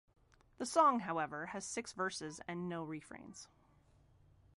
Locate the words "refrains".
2.83-3.47